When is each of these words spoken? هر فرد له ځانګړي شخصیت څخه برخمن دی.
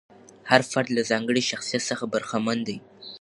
هر 0.49 0.61
فرد 0.71 0.87
له 0.97 1.01
ځانګړي 1.09 1.43
شخصیت 1.51 1.81
څخه 1.89 2.05
برخمن 2.13 2.57
دی. 2.67 2.77